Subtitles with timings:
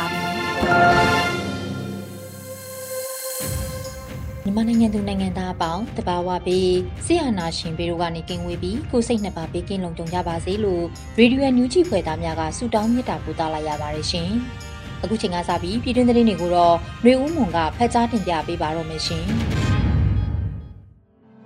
[4.43, 6.73] မြန်မာနိုင်ငံသူနိုင်ငံသားအပေါင်းတဘာဝပြီး
[7.05, 10.83] ဆရာနာရှင်ပေတို့ကနေကင်းဝေးပြီးကိုစိတ်နှစ်ပါးပေးကင်းလုံခြုံကြပါစေလို့
[11.19, 14.29] ရေဒီယိုညူဂျီဖွယ်သားများကဆုတောင်းမေတ္တာပို့သလာရပါတယ်ရှင်။
[15.03, 16.75] အခုချိန်ကစပြီးပြည်တွင်းသတင်းတွေကိုတော့
[17.05, 19.25] မျိုးဦးမွန်ကဖတ်ကြားတင်ပြပေးပါတော့မယ်ရှင်။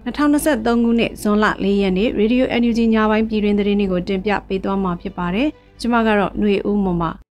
[0.05, 5.47] 2023ခုနှစ်ဇွန်လ4ရက်နေ့ Radio NUG ညပိုင်းပြည်တွင်သတင်းတွေကိုတင်ပြပေးသွားမှာဖြစ်ပါတယ်။
[5.81, 7.24] ကျွန်မကတော့ຫນွေဦးမွန်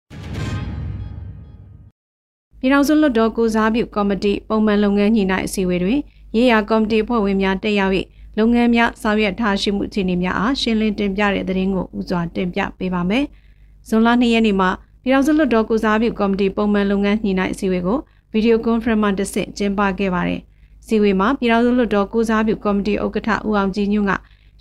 [2.64, 6.00] ပါပြည်ထောင်စုလွှတ်တော်ကိုစားပြုကော်မတီပုံမှန်လုပ်ငန်းညှိနှိုင်းအစည်းအဝေးတွင်
[6.36, 7.92] ရေးရာကော်မတီဖွဲ့ဝင်များတက်ရောက်၍
[8.38, 13.24] လုပ်ငန်းများဆောင်ရွက်ထားရှိမှုအခြေအနေများအားရှင်းလင်းတင်ပြတဲ့သတင်းကိုဥစွာတင်ပြပေးပါမယ်။
[13.88, 14.70] ဇွန်လ2ရက်နေ့မှာ
[15.02, 17.98] ပြည်ထောင်စုလွှတ်တော်ကိုစားပြုကော်မတီပုံမှန်လုပ်ငန်းညှိနှိုင်းအစည်းအဝေးကို
[18.32, 20.40] ဗီဒီယိုကွန်ဖရင့်မှတစ်ဆင့်ကျင်းပခဲ့ပါတယ်။
[20.86, 24.12] စီဝေမှာပြည်ထောင်စုလွှတ်တော်ကိုစားပြုကော်မတီဥက္ကဋ္ဌဦးအောင်ကြည်ညွန့်က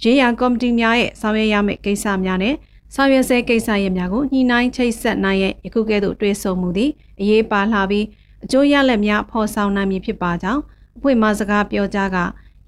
[0.04, 2.56] ရေးရာကော်မတီများရဲ့ဆောင်ရွက်ရမယ့်ကိစ္စများနဲ့
[2.96, 6.92] ဆောင်ရွက်ဆဲကိစ္စရပ်များကိုညှိနှိုင်းချိတ်ဆက်နိုင်ရဲ့ယခုကဲ့သို့တွေ့ဆုံမှုသည်
[7.22, 8.06] အရေးပါလာပြီး
[8.44, 10.62] အကျိုးရလဒ်များဖော်ဆောင်နိုင်မည်ဖြစ်ပါကြောင်း
[10.98, 12.18] အဖွဲ့မှစကားပြောကြားက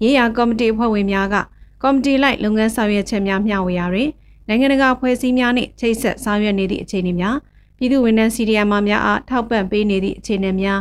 [0.02, 1.36] ရေးရာကော်မတီအဖွဲ့ဝင်များက
[1.82, 4.08] ကော်မတီလိုက်လုပ်ငန်းဆောင်ရွက်ချက်များမျှဝေရာတွင်
[4.48, 7.36] နိုင်ငံတကာဖွဲ့စည်းများနှင့်ချိတ်ဆက်ဆောင်ရွက်နေသည့်အခြေအနေများ
[7.78, 10.80] ပြည်သူဝန်ထမ်းစီဒီအမ်များအားထောက်ပံ့ပေးနေသည့်အခြေအနေများ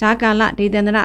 [0.00, 0.98] ဂျာကာလဒေသန္တရ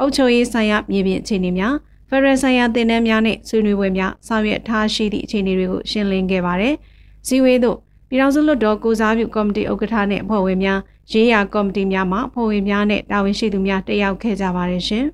[0.00, 1.74] အုပ်ချုပ်ရေးဆိုင်ရာမြေပြင်အခြေအနေများ
[2.08, 6.74] ဖရန်ဆိုင်ရာတင်နန်းများနှင့်ဆွေးနွေးပွဲများဆောင်ရွက်ထားရှိသည့်အခြေအနေတွေကိုရှင်းလင်းခဲ့ပါတယ်။
[7.26, 7.76] ဇီဝေးတို့
[8.08, 10.78] ပြည်ထောင်စုလွှတ်တော်ကိုစားပြုကော်မတီဥက္ကဋ္ဌနှင့်အဖွဲ့ဝင်များ
[11.12, 15.04] ရေးရာကော်မတီများမှဖွဲ့ဝင်များနဲ့တာဝန်ရှိသူများတက်ရောက်ခဲ့ကြပါတယ်ရှင်။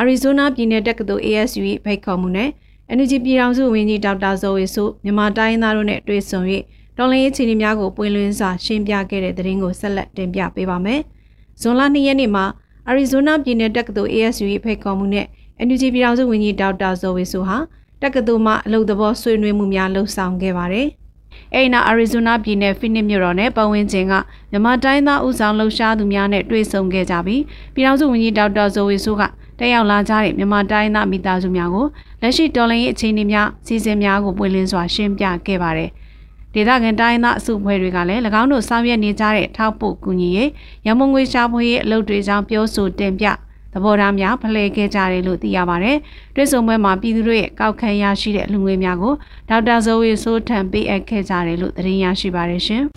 [0.00, 2.50] Arizona ပြည်နယ်တက္ကသိုလ် ASU ၏ဖိတ်ခေါ်မှုနဲ့
[2.92, 6.40] Energy ပြည်ထောင်စုဝန်ကြီးဒေါက်တာဇော်ဝေစုမြန်မာတိုင်းသားတို့နဲ့တွေ့ဆုံ၍
[6.96, 11.00] တော်လှန်ရေးအခြေအနေများကိုပွင့်လင်းစွာရှင်းပြခဲ့တဲ့သတင်းကိုဆက်လက်တင်ပြပေးပါမယ်။
[11.60, 12.44] ဇွန်လ2ရက်နေ့မှာ
[12.90, 15.26] Arizona ပြည်နယ်တက္ကသိုလ် ASU ၏ဖိတ်ခေါ်မှုနဲ့
[15.62, 17.56] Energy ပြည်ထောင်စုဝန်ကြီးဒေါက်တာဇော်ဝေစုဟာ
[18.02, 20.88] တက္ကသိုလ်မှအလုပ်သဘောဆွေးနွေးမှုများလှုပ်ဆောင်ခဲ့ပါတယ်။
[21.54, 24.14] အိနာအာရီဇိုနာပြည်နယ်ဖိနစ်မြို့တော်နဲ့ပတ်ဝန်းကျင်က
[24.50, 27.42] မြန်မာတိုင်းသားဦးဆောင်လှုပ်ရှားသူများနဲ့တွေ့ဆုံခဲ့ကြပြီး
[27.74, 29.22] ပြည်ထောင်စုဝန်ကြီးဒေါက်တာဇိုဝေဆိုးက
[29.58, 31.86] တက်ရောက်လာကြတဲ့မြန်မာတိုင်းသားမိသားစုများကို
[32.22, 35.90] လက်ရှိတော်လှန်ရေးအခြေအနေများစီစဉ်များကိုပွင့်လင်းစွာရှင်းပြခဲ့ပါတယ်။
[36.54, 40.50] ဒေသခံတိုင်းသားအစုအဖွဲ့တွေကလည်း၎င်းတို့ဆောင်ရွက်နေကြတဲ့ထောက်ပို့ကူညီရေး
[40.86, 43.26] ရမုံငွေရှာဖွေရေးအလုပ်တွေကြောင့်ပြောဆိုတင်ပြ
[43.76, 45.96] သဘောထားများဖလှယ်ခဲ့ကြတယ်လို့သိရပါတယ်။
[46.34, 49.14] တွဲဆုံပွဲမှာပြည်သူတို့ရဲ့ကောက်ခံရရှိတဲ့လူငွေများကို
[49.48, 52.82] ဒေါက်တာဇော်ဝေဆိုးထံပေးအပ်ခဲ့ကြတယ်လို့သတင်းရရှိပါတယ်ရှင်။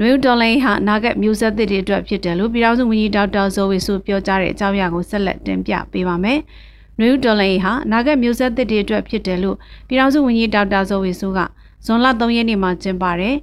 [0.00, 6.38] နွေဦးတော်လိုင်းဟာနာဂတ်မျိုးဆက်သစ်တွေအတွက်ဖြစ်တယ်လို့ပြည်ထောင်စုဝန်ကြီးဒေါက်တာဇော်ဝေဆိုးပြောကြားတဲ့အကြောင်းအရာကိုဆက်လက်တင်ပြပေးပါမယ်။
[6.98, 9.56] နွေဦးတော်လိုင်းဟာနာဂတ်မျိုးဆက်သစ်တွေအတွက်ဖြစ်တယ်လို့
[9.88, 11.40] ပြည်ထောင်စုဝန်ကြီးဒေါက်တာဇော်ဝေဆိုးက
[11.86, 13.34] ဇွန်လ3ရက်နေ့မှာကျင်းပတဲ့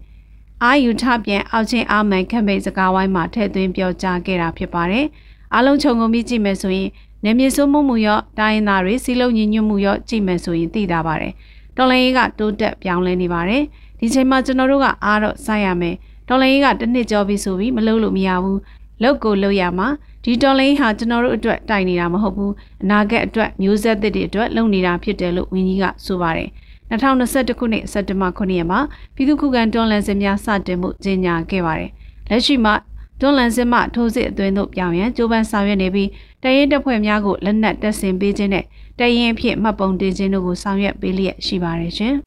[0.63, 5.05] အာယူထပြန်အောက်ချင်းအာမန်ကမ်ပိန်းစကားဝိုင်းမှာထည့်သွင်းပြောကြားခဲ့တာဖြစ်ပါတယ်။
[5.53, 6.89] အားလုံးခြုံငုံပြီးကြည့်မယ်ဆိုရင်
[7.25, 11.33] နေမြေစိုးမှုမှုရောတိုင်းသားတွေစီလုံးညီညွတ်မှုရောကြည့်မယ်ဆိုရင်သိတာပါတယ်။
[11.77, 13.63] တော်လန်ရေးကတိုးတက်ပြောင်းလဲနေပါတယ်။
[13.99, 15.95] ဒီချိန်မှာကျွန်တော်တို့ကအားတော့စိုက်ရမယ်။
[16.27, 18.57] တော်လန်ရေးကတစ်နှစ်ကျော်ပြီဆိုပြီးမလုပ်လို့မရဘူး။
[19.03, 19.87] လောက်ကိုလောက်ရမှာ
[20.23, 22.51] ဒီတော်လန်ရေးဟာကျွန်တော်တို့အတွက်တိုင်နေတာမဟုတ်ဘူး။
[22.83, 26.49] အနာဂတ်အတွက်မျိုးဆက်သစ်တွေအတွက်လုပ်နေတာဖြစ်တယ်လို့ဝင်းကြီးကဆိုပါတယ်။
[26.91, 28.79] 2021ခုနှစ်စက်တင်ဘာ9ရက်မှာ
[29.15, 31.91] ပြည်သူ့ခုခံတွန်းလှန်စစ်များစတင်မှုကြေညာခဲ့ပါတယ်။
[32.29, 32.73] လက်ရှိမှာ
[33.19, 36.09] တွန်းလှန်စစ်မှထိုးစစ်အသွင်သို့ပြောင်းရန်ကြိုးပမ်းဆောင်ရွက်နေပြီး
[36.43, 38.65] တရင်တပ်ဖွဲ့များကိုလက်နက်တပ်ဆင်ပေးခြင်းနဲ့
[38.99, 42.13] တရင်အဖြစ်မှတ်ပုံတင်ခြင်းတို့ကိုဆောင်ရွက်ပေးလျက်ရှိပါတယ်ရှင်။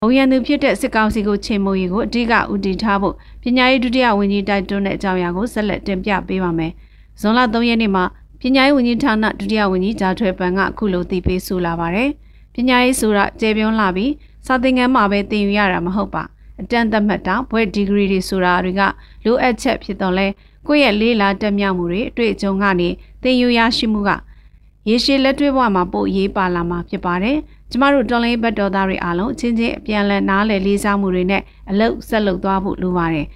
[0.00, 6.72] ဘုံရန်သူဖြစ်တဲ့စစ်ကောင်စီကိုချိန်မိုးရေးကိုအဓိကဦးတည်ထားဖို့ပညာရေးဒုတိယဝန်ကြီးတိုက်တွန်းတဲ့အကြောင်းအရာကိုဆက်လက်တင်ပြပေးပါမယ်။
[7.20, 8.04] ဇွန်လ3ရက်နေ့မှာ
[8.40, 12.10] ပညာရေးဝန်ကြီးဌာနဒုတိယဝန်ကြီးဂျာထွဲပန်ကအခုလိုသိပေးဆိုလာပါတယ်။
[12.54, 14.12] ပညာရေးဆိုတာကျေပြွန်းလာပြီး
[14.46, 16.22] စာသင်ခန်းမှာပဲသင်ယူရတာမဟုတ်ပါ
[16.60, 18.82] အတန်းသက်မှတ်တာဘွဲ့ဒီဂရီတွေဆိုတာတွေက
[19.24, 20.26] လိုအပ်ချက်ဖြစ်တော့လဲ
[20.66, 22.88] ကိုယ့်ရဲ့လေးလာတက်မြောက်မှုတွေအတွေ့အကြုံကနေ
[23.22, 24.10] သင်ယူရရှိမှုက
[24.88, 27.36] ရေရှည်လက်တွေ့ဘဝမှာပို့ရေးပါလာမှာဖြစ်ပါတယ်
[27.70, 33.26] ကျမတို့တော်လိုင်းဘတ်တော်သားတွေအားလုံးအချင်းချင်းအပြန်အလှန်နားလည်လေးစားမှုတွေနဲ့အလုပ်ဆက်လုပ်သွားဖို့လိုပါတယ်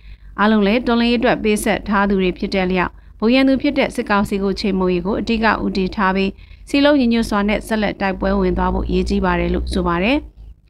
[0.41, 6.31] အားလုံးလည်းတော်လိုင်းအတွက်ပေးဆက်ထားသူတွေဖြစ်တဲ့လျောက်ဘုံရန်သူဖြစ်တဲ့စစ်ကောင်စီကိုချိန်မိုးရီကိုအတိကဦးတည်ထားပြီး
[6.69, 10.19] စီလုံးညီညွတ်စွာနဲ့ဆက်လက်တိုက်ပွဲဝင်သွားဖို့ရည်ကြီးပါတယ်လို့ဆိုပါတယ်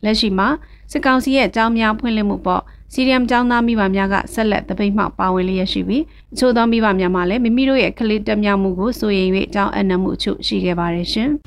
[0.05, 0.49] လက်ရှိမှာ
[0.93, 2.63] စစ်ကောင်စီရဲ့အကြောင်းများဖွင့်လှစ်မှုပေါ့
[2.93, 6.03] စီရီယမ်ကျောင်းသားမိဘများကဆက်လက်တပိတ်မှောက်ပါဝင်လျက်ရှိပြီး
[6.33, 11.31] အချို့သောမိဘများမှလည်းမိမိတို့ရဲ့ကလေးတက်မြောက်မှုကိုစိုးရိမ်၍အကြောင်းအနံ့မှုအချို့ရှိခဲ့ပါတယ်ရှင်။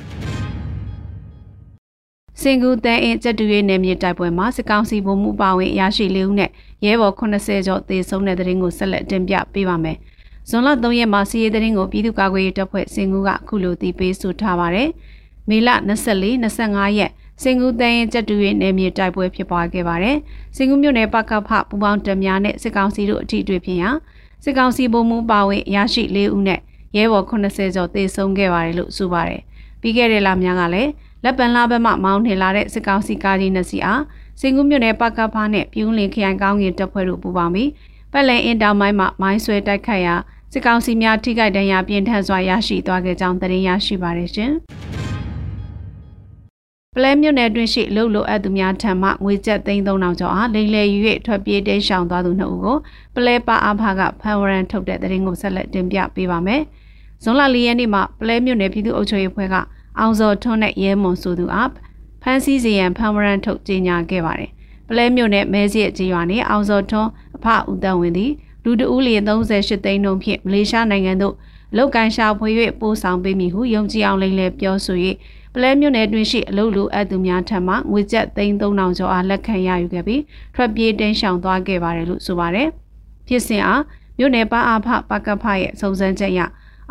[2.41, 6.49] စင်ကူတန်းအင်းကျက်တူရဲ့နယ်မြေတိုက်ပွဲမှာစစ်ကောင်စီဗိုလ်မှူးပါဝင်ရရှိလေးဦးနဲ့
[6.85, 9.97] ရဲဘော်80ကျော်သေဆုံးတဲ့တဲ့ရင်ကိုဆက်လက်တင်ပြပေးပါမယ်။
[10.51, 14.89] ဇွန်လ3ရက်မှာစီးရဲတဲ့ရင်ကိုပြည်သူ့ကာကွယ်ရေးတပ်ဖွဲ့စင်ကူကအခုလိုတည်ပေးဆိုထားပါတယ်။
[15.49, 17.11] မေလ24 25ရက်
[17.41, 20.17] စင်ကူတန်းရင်ကျက်တူရဲ့နယ်မြေတိုက်ပွဲဖြစ်ပွားခဲ့ပါတယ်။
[20.55, 23.89] စင်ကူမြို့နယ်ပကဖပူပေါင်းတများနဲ့စစ်ကောင်စီတို့အထိတွေ့ဖြစ်ရာ
[24.43, 26.59] စစ်ကောင်စီဗိုလ်မှူးပါဝင်ရရှိလေးဦးနဲ့
[26.95, 29.41] ရဲဘော်80ကျော်သေဆုံးခဲ့ပါတယ်လို့ဆိုပါတယ်။
[29.81, 30.91] ပြီးခဲ့တဲ့လများကလည်း
[31.23, 34.01] လက်ပံလာဘက်မှမောင်းနှင်လာတဲ့စစ်ကောင်စီကားကြီးနှစ်စီးအား
[34.41, 37.69] စင်ကူးမြို့နယ်ပကဖားနဲ့ပြူးလင်ခရိုင်ကောင်းကင်တပ်ဖွဲ့တို့ပူးပေါင်းပြီး
[38.11, 40.15] ပတ်လည်အင်တောင်မိုင်းမှမိုင်းဆွဲတိုက်ခတ်ရာ
[40.53, 44.51] စစ်ကောင်စီများထိခိုက်ဒဏ်ရာပြင်းထန်စွာရရှိသွားခဲ့ကြောင်းသတင်းရရှိပါတယ်ရှင်။
[46.95, 52.77] ပလဲမြို့နယ်တွင်ရှိလှုပ်လို့အပ်သူများထံမှငွေကျပ်3000ကျော်အားလိမ်လည်ယူ၍ထွက်ပြေးတိမ်းရှောင်သွားသူနှစ်ဦးကို
[53.15, 56.61] ပလဲပါအဖကဖန်ဝရန်ထုတ်တဲ့သတင်းကိုဆက်လက်တင်ပြပေးပါမယ်။
[57.23, 59.55] ဇွန်လ၄ရက်နေ့မှာပလဲမြို့နယ်ပြည်သူ့အုပ်ချုပ်ရေးအဖွဲ့က
[59.99, 61.69] အောင်စောထွန်းနဲ့ရဲမွန်ဆိုသူအား
[62.21, 64.49] ဖမ်းဆီးစီရန်ဖမ်းဝရန်ထုတ်ကြေညာခဲ့ပါတယ်။
[64.89, 68.31] ပလဲမြို့နယ်မဲစီရဲ့ကြေးရွာနဲ့အောင်စောထွန်းအဖဦးတန်ဝင်သည်
[68.63, 71.35] လူတဦးလျင်38သိန်းနှုန်းဖြင့်မလေးရှားနိုင်ငံသို့
[71.77, 72.49] လောက်ကန်ရှာဖွေ၍
[72.79, 74.97] ပို့ဆောင်ပေးမည်ဟုယုံကြည်အောင်လိမ့်လဲပြောဆို၍
[75.55, 80.21] ပလဲမြို့နယ်တွင်ရှိအလုလူအပ်သူများထံမှငွေကျပ်3000ကျော်အားလက်ခံရယူခဲ့ပြီး
[80.55, 82.67] ထွက်ပြေးတင်းရှောင်သွားခဲ့ပါတယ်လို့ဆိုပါတယ်။
[83.27, 83.81] ဖြစ်စဉ်အား
[84.17, 86.41] မြို့နယ်ပါအားဖပကဖရဲ့စုံစမ်းချက်အရ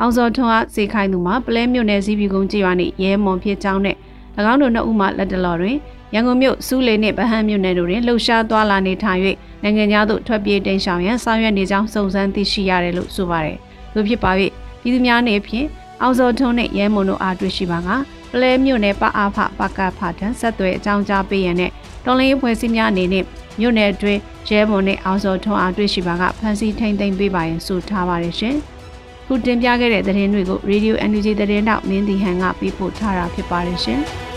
[0.01, 3.97] အောင်စောထွန်းအားစေခိုင်းသူမှာပလဲမြို့နယ်စီးပီကုန်းကြေးရွာနှင့်ရဲမွန်ဖြစ်ကြောင်းနဲ့၎
[4.53, 5.77] င်းတို့နှစ်ဦးမှလက်တလော်တွင်
[6.15, 9.21] ရန်ကုန်မြို့စူးလေနှင့်ဗဟန်းမြို့နယ်တို့တွင်လှုပ်ရှားသွားလာနေထိုင်၍
[9.63, 13.59] နိုင်ငံသားတို့ထွက်ပြေးတိမ်းရှောင်ရန်ဆောင်ရွက်နေကြောင်းစုံစမ်းသိရှိရတယ်လို့ဆိုပါတယ်။
[13.95, 14.31] သို့ဖြစ်ပါ၍
[14.83, 15.67] ပြည်သူများနေဖြင့်
[16.03, 17.89] အောင်စောထွန်းနှင့်ရဲမွန်တို့အားတွေ့ရှိပါက
[18.33, 21.71] ပလဲမြို့နယ်ပအားဖပကဖထံဆက်သွယ်အကြောင်းကြားပေးရန်နဲ့
[22.05, 23.25] တော်လင်းဖွဲ့စည်းများအနေနဲ့
[23.61, 28.57] မြို့နယ်အတွင်းရဲမွန်နှင့်အောင်စောထွန်းအားတွေ့ရှိပါကဖမ်းဆီးထိန်သိမ်းပေးပါရန်ဆိုထားပါတယ်ရှင်။
[29.27, 34.01] ခုတင်ပြခဲ့တဲ့သတင်းတွေကို Radio Energy သတင်းတောက်မင်းတီဟန်ကပေးပို့ထားတာဖြစ်ပါတယ်ရှင်။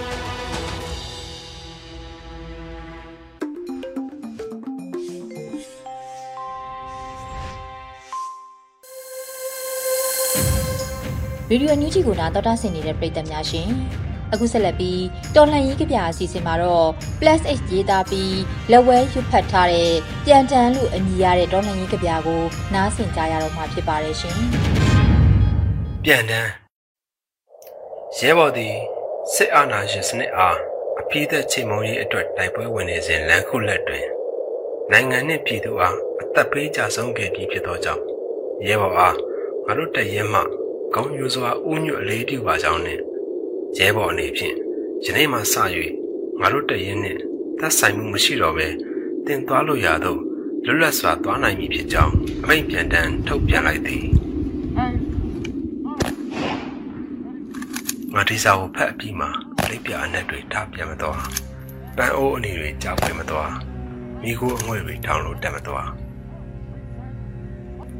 [11.54, 13.70] ဗီဒီယိုညူးချီကိုနာတော်တာဆင်နေတဲ့ပရိသတ်များရှင်
[14.34, 15.04] အခုဆက်လက်ပြီး
[15.36, 16.90] တော်လှန်ရေးကြပြအစီအစဉ်မှာတော့
[17.20, 18.38] plus h ရေးသားပြီး
[18.72, 19.94] လက်ဝဲရွတ်ဖတ်ထားတဲ့
[20.26, 22.42] ပြန်တန်လို့အမည်ရတဲ့တော်လှန်ရေးကြပြကို
[22.74, 24.38] နားဆင်ကြရတော့မှာဖြစ်ပါတယ်ရှင်
[26.04, 26.52] ပြန်တန်း
[28.18, 28.74] ရဲဘော်သည်
[29.34, 30.58] စစ်အာဏာရှင်စနစ်အား
[31.00, 34.08] အပြည့်သက်ချိန်မုံရေးအတွက်တိုက်ပွဲဝင်နေစဉ်လမ်းခုလက်တွင်
[34.92, 38.04] နိုင်ငံနှင့်ပြည်သူအားအသက်ပေးကြဆုံးခဲ့ပြီးဖြစ်သောကြောင့်
[38.68, 39.16] ရဲဘော်အား
[39.66, 40.63] ငါတို့တရဲမှ
[40.96, 43.02] ကောင်းယူစွာဥညွတ်အလေးပြုပါကြောင်းနှင့်
[43.78, 44.56] ရဲဘော်အနေဖြင့်
[45.06, 45.56] ယနေ့မှစ၍
[46.40, 47.20] ငါတို့တရဲနှင့်
[47.60, 48.68] သက်ဆိုင်မှုမရှိတော့ဘဲ
[49.26, 50.18] တင်သွားလို့ရသော
[50.66, 52.14] လွတ်လပ်စွာသွားနိုင်မည်ဖြစ်ကြောင်း
[52.44, 54.06] အမိန့်ပြန်တန်းထုတ်ပြန်လိုက်သည်
[58.14, 59.30] ငါဒီစာကိုဖတ်အပြီးမှာ
[59.70, 61.24] လိပ်ပြအနက်တွေထားပြန်မသွား
[61.98, 63.54] ပန်းအိုးအနေတွေကြောက်ပြန်မသွား
[64.24, 65.90] မိခိုးအငွေ့တွေထောင်လို့တက်မသွား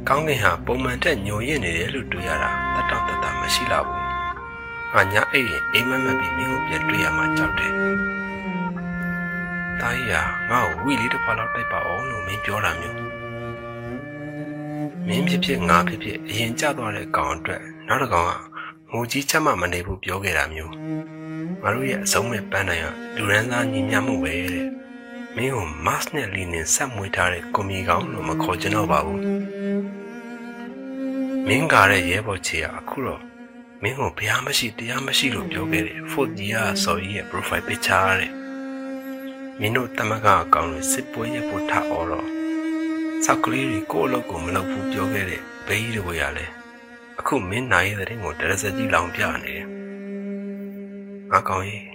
[0.08, 4.02] ကောင်းကင်ဟာပုံမှန်တက်ညိုရင့်နေတယ်လို့တွေ့ရတာတတောင့်တတမရှိတော့ဘူး
[4.92, 7.72] ငါညာအိပ်ရင်အိမ်မက်မက်ပြီးမင်းကိုပြန်တွေ့ရမှကြောက်တယ်
[9.80, 12.98] တာကြီးဟာငါ့ကိုဝီလေးတစ်ခါလောက်တိုက်ပါအောင်လို့မင်းပြောတာမျိုး
[15.06, 18.30] မင်းဖြစ်ဖြစ်ငါဖြစ်ဖြစ်အရင်ကြသွားတဲ့ကောင်အတွက်နောက်တစ်ကောင်က
[18.90, 20.72] ငိုကြီးချက်မှမနေဘူးပြောခဲ့တာမျိုး
[21.62, 24.66] ငါတို့ရဲ့အဆုံးမဲ့ပန်းနိုင်ကလူရန်သားညီမျှမှုပဲတဲ့
[25.36, 29.20] မင်းကိုမတ်နဲ့လီနင်ဆက်မွေးထားတဲ့ကွန်မီကောင်လို့မခေါ်ကြတော့ပါဘူး
[31.48, 33.22] မင်းကားတဲ့ရဲဘော်ချေကအခုတော့
[33.82, 38.32] မင်းကိုဘုရားမရှိတရားမရှိလို့ပြောခဲ့တယ်ဖို့ကြီးကဆော်ကြီးရဲ့ profile picture တဲ့
[39.60, 42.28] မင်းတို့တမကအကောင်တွေစစ်ပွဲရဖို့ထားအော်တော့
[43.24, 46.46] ဆောက်ကလေးတွေကိုယ့်အလုပ်ကိုမလုပ်ဘူးပြောခဲ့တဲ့ဘေးကြီးတွေရလဲ
[47.18, 49.66] အခုမင်းနိုင်တဲ့တဲ့ကိုတရစကြီးလောင်ပြနေတယ်။
[51.30, 51.86] ငါကောင်းရေး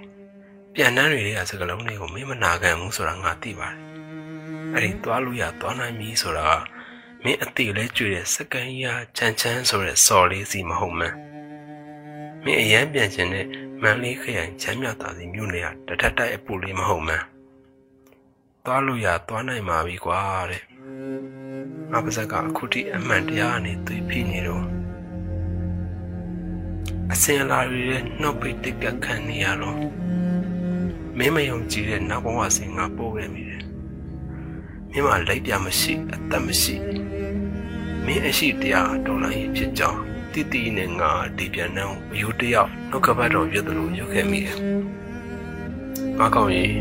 [0.74, 3.78] ပြန်နှမ်းတွေကစကလုံးတွေကိုမင်းမနာခံဘူးဆိုတာငါသိပါတယ်။
[4.74, 6.79] အဲ့ဒီသွားလို့ရသွားနိုင်ပြီဆိုတာက
[7.24, 8.86] မင်းအတိလဲကြွေတဲ့စကန်ရ
[9.18, 11.16] ချမ်းချမ်းဆိုတဲ့စော်လေးစီမဟုတ်မှန်း။
[12.44, 13.48] မင်းအရန်ပြန်ခြင်းနဲ့
[13.82, 17.26] မန်လေးခရိုင်ချမ်းမြတာစီမြို့နယ်ကတထက်တိုက်အပူလေးမဟုတ်မှန်း။
[18.66, 20.64] သွားလို့ရသွားနိုင်ပါပြီကွာတဲ့။
[21.92, 24.66] ငါပါဇက်ကအခုထိအမှန်တရားနဲ့သွေးဖိနေတော့
[27.14, 29.80] အစင်လာတွေရဲ့နှုတ်ပိတ်တက်ကခံနေရတော့
[31.18, 33.69] မင်းမယုံကြည်တဲ့နောက်ဘဝစဉ်ငါပို့ခဲ့မိတယ်
[34.92, 36.76] မင်းမလိုက်ပြမရှိအသက်မရှိ
[38.06, 40.02] မင်းအရှိတရားတော်လိုင်းဖြစ်ကြောင်း
[40.34, 44.58] တိတိနဲ့ငါဒီပြန်နှောင်းယူတယောက်နှုတ်ကပတ်တော်ရွတ်တယ်လို့ရွတ်ခဲ့မိတယ်
[46.20, 46.76] ငါကောင်းကြီး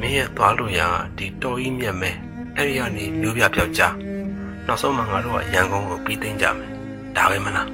[0.00, 0.80] မင်းရဲ့သွားလို့ရ
[1.18, 2.10] ဒီတော်ကြီးမြတ်မဲ
[2.56, 3.82] အဲ့ဒီကနေမျိုးပြပြောက်ကြ
[4.66, 6.70] နောက်ဆုံးမှငါတို့ကရန်ကုန်ကိုပြီးသိမ်းကြမယ်
[7.16, 7.68] ဒါပဲမလား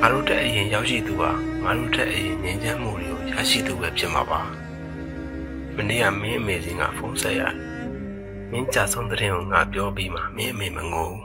[0.00, 1.30] ငါတို့တဲ့အရင်ရောက်ရှိသူဟာ
[1.64, 4.40] ငါတို့တဲ့အရင်ငြိမ်းချမ်းမှုတွေကိုရရှိသူပဲဖြစ်မှာပါ
[5.76, 7.65] မနေ့ကမင်းအမေစင်ကဖုန်းဆက်ရတယ်
[8.50, 11.22] မင်းကြဆုံးတဲ့ရင်ကိုငါပြောပြီးမှမင်းအမေမငိုဘူး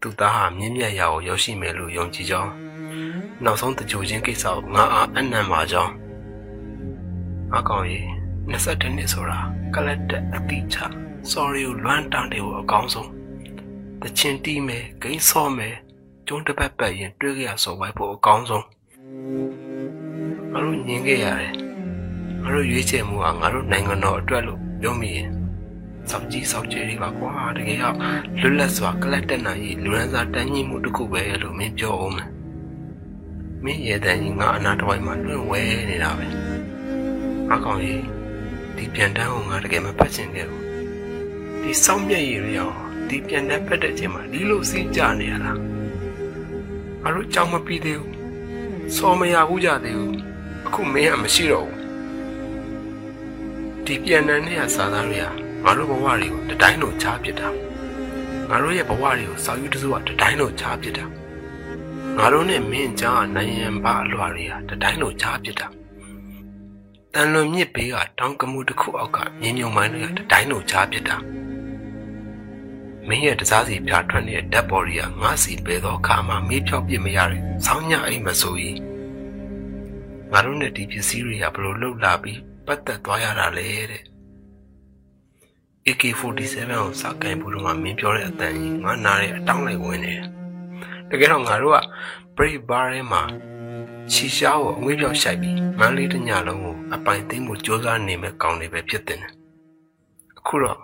[0.00, 2.50] သူသားဟာမြင့်မြတ်ရာကိုရောက်ရှိမယ်လို့ယုံကြည်ကြောင်း
[3.44, 5.92] နောက်ဆုံးတကြိုချင်းကိစ္စကိုငါအားအနံ့ပါကြောင်း
[7.56, 8.04] အကောင်ကြီး
[8.50, 9.38] 22နှစ်ဆိုတာ
[9.74, 10.76] ကလတ်တဲ့အတိချ
[11.32, 13.10] sorry ကိုလွမ်းတောင်းတယ်ကိုအကောင်းဆုံး
[14.02, 15.74] တချင်တီးမယ်ဂိမ်းဆော့မယ်
[16.26, 18.66] ကျုံးတစ်ပတ်ပတ်ရင်တွေးကြရဆိုဝိုက်ဖို့အကောင်းဆုံး
[20.52, 21.52] ငါတို့ညင်ခဲ့ရတယ်
[22.42, 25.28] ငါတို့ရွေးချယ်မှုကငါတို့နိုင်ငံတော်အတွက်လို့ပြောမိရင်
[26.10, 27.96] စောက်ကြီးစောက်ကြီးတွေပါကွာတကယ်တော့
[28.40, 32.30] လွတ်လပ်စွာကလတ်တက်နိုင်ရေးလူရန်စာတန်းကြီးမှုတစ်ခုပဲလို့မင်းပြောအောင်မယ်
[33.64, 36.26] မင်းရဲ့တန်းကြီးငါအနာတစ်ဝိုက်မှာလွင့်ဝဲနေတာပဲ
[37.52, 38.02] အကောင်ကြီး
[38.76, 40.64] ဒီပြန်တန်းကိုငါတကယ်မဖတ်ချင်ခဲ့ဘူး
[41.62, 42.72] ဒီစောင့်မျက်ရည်တွေရော
[43.08, 45.58] ဒီပြန်တန်းဖတ်တဲ့အချိန်မှာဒီလိုစီးကြနေရလား
[47.02, 48.14] ငါတို့ကြောင်မပြီးသေးဘူး
[48.96, 50.18] စော်မရဘူးကြသေးဘူး
[50.66, 51.80] အခုမင်းကမရှိတော့ဘူး
[53.84, 57.48] ဒီပြန်တန်းနဲ့စာသားတွေက ငါတို့ဘဝတွေကိုတတိုင်းလို့ချားပစ်တာ
[58.50, 61.04] ငါတို့ရဲ့ဘဝတွေကိုစောက်ယူတစုကတတိုင်းလို့ချားပစ်တာ
[62.18, 65.66] ငါတို့နဲ့မင်းကြားနိုင်ရန်ပါအလွှာတွေကတတိုင်းလို့ချားပစ်တာ
[67.14, 71.16] တန်လွန်မြစ်ဘေးကတောင်ကမှုတစ်ခုအောက်ကမြင်းမြုံမိုင်းတွေကတတိုင်းလို့ချားပစ်တာ
[73.08, 78.78] မင်းရဲ့တစားစီပြားထွက်နေတဲ့ဓာတ်ပေါ်ရီကငါစီပဲသောအခါမှာမေးဖြောက်ပြစ်မရတဲ့ဆောင်းညအိမ်မဆိုကြီး
[80.32, 84.13] ငါတို့နဲ့ဒီပစ္စည်းတွေကဘလို့လှုပ်လာပြီးပတ်သက်သွားရတာလေတဲ့
[85.86, 90.26] AK47 ကိုစကင်ဘူးတော့မင်းပြောတဲ့အတန်ကြီးငါနားတဲ့အတောင်းလိုက်ဝင်နေတယ်
[91.10, 91.78] တကယ်တော့ငါတို့က
[92.36, 93.22] Brave Bar ထဲမှာ
[94.10, 99.20] ချီရှားကိုအငွေးပြောက်ရှိုက်ပြီးမန်းလေးတညလုံးကိုအပိုင်သိမ်းမှုစ조사နေမဲ့ကောင်းနေပဲဖြစ်တဲ့
[100.38, 100.78] အခုတော့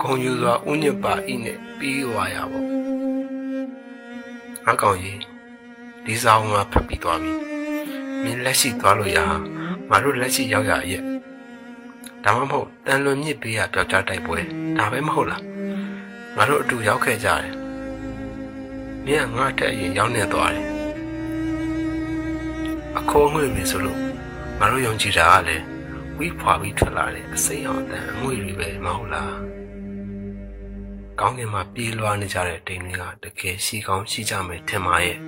[0.00, 2.60] ဂုံယူစွာဥညစ်ပါဤနဲ့ပြီးသွားရပါ
[4.70, 5.20] အကောင်ကြီး
[6.04, 7.32] ဒီဆောင်ကဖတ်ပြီးသွားပြီ
[8.22, 9.18] မင်းလက်ရှိသွားလို့ရ
[9.90, 11.09] ငါတို့လက်ရှိရောက်ရရဲ့
[12.24, 14.38] ဒါမှမဟုတ်တန်လွန်မြစ်ပေးရပျောက်ကြားတိုက်ပွဲ
[14.78, 15.42] ဒါပဲမဟုတ်လား
[16.36, 17.54] ငါတို့အတူရောက်ခဲ့ကြတယ်
[19.06, 20.66] မင်းကငါတက်ရင်ရောက်နေသွားတယ်
[22.98, 24.00] အခေါ်ငွေပြီဆိုလို့
[24.58, 25.64] ငါတို့ယုံကြည်တာကလည်း
[26.18, 29.34] ဝိဖွာပြီးထွက်လာတဲ့အစိမ်းအောင်အတန်အငွေတွေပဲမဟုတ်လား
[31.20, 35.18] ကောင်းကင်မှာပြေးလွှားနေကြတဲ့တိမ်တွေကတကယ်ရှိကောင်းရှိကြမယ်ထင်ပါရဲ့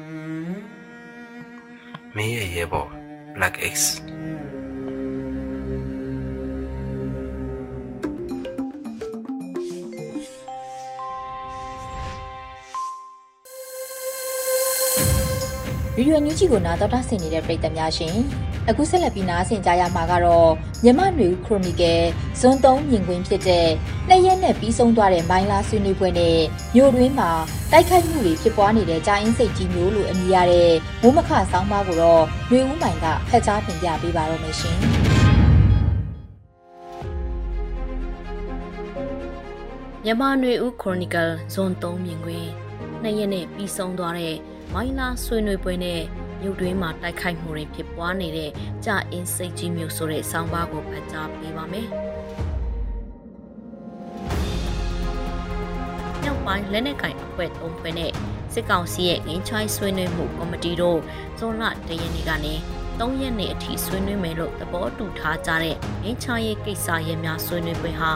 [2.15, 2.89] မင်းရဲ့ရေပေါ်
[3.35, 3.77] Black X
[15.97, 18.17] ဗီဒီယိုညူးကြီးကိုနားတော်တာဆင်နေတဲ့ပရိသတ်များရှင်
[18.69, 20.51] အခုဆက်လက်ပြီးနားဆင်ကြရမှာကတော့
[20.85, 22.03] မြမနွေခရိုနီကယ်
[22.41, 23.69] ဇွန်3မြင်ကွင်းဖြစ်တဲ့
[24.09, 26.39] နှစ်ရက်နဲ့ပြီးဆုံးသွားတဲ့မိုင်းလာဆွေးနွေးပွဲနဲ့
[26.75, 27.31] မြို့တွင်းမှာ
[27.73, 30.73] တိုက်ခိုက်မှုတွေဖြစ်ပွားနေတဲ့ကြာအင်းစိတ်ကြီးမျိုးလိုအမည်ရတဲ့
[31.03, 34.77] မိုးမခဆောင်းပါးကိုတော့ຫນွေဦးမိုင်ကဖက်ကြားတင်ပြပေးပါတော့မယ်ရှင်
[40.05, 42.51] မြန်မာနွေဦးခရိုနီကယ်ဇွန်3မြင်ကွင်း
[43.03, 44.37] နှစ်ရက်နဲ့ပြီးဆုံးသွားတဲ့
[44.77, 46.01] မိုင်းလာဆွေးနွေးပွဲနဲ့
[46.41, 48.51] မြို့တွင်းမှာတိုက်ခိုက်မှုတွေဖြစ်ပွားနေတဲ့
[48.85, 51.89] ကြာအင်းစိတ်ကြီးမျိုးဆိုတဲ့ဆောင်းပါးကိုဖတ်ကြားပေးပါမယ်။
[56.25, 58.13] နောက်ပိုင်းလက်နက်ကင်အဖွဲ့၃ဖွဲ့နဲ့
[58.53, 61.01] စစ်ကောင်စီရဲ့ငင်းချိုင်းဆွေးနွေးမှုကော်မတီတို့
[61.39, 62.55] ဇွန်လ၁ရက်နေ့ကနေ
[62.99, 68.13] ၃ရက်နေ့အထိဆွေးနွေးမယ်လို့သဘောတူထားကြတဲ့ငင်းချိုင်းရဲ့ကိစ္စရဲ့များဆွေးနွေးပွဲဟာ